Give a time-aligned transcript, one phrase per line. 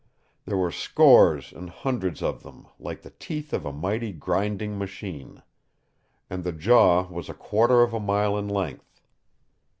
[0.45, 5.43] There were scores and hundreds of them, like the teeth of a mighty grinding machine.
[6.27, 9.03] And the jaw was a quarter of a mile in length.